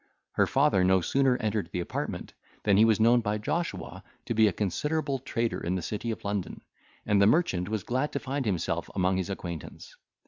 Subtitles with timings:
[0.31, 4.47] Her father no sooner entered the apartment, than he was known by Joshua to be
[4.47, 6.63] a considerable trader in the city of London,
[7.05, 9.95] and the merchant was glad to find himself among his acquaintance.